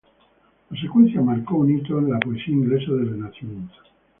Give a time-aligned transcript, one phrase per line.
[0.71, 3.75] La secuencia marcó un hito en la poesía inglesa del Renacimiento.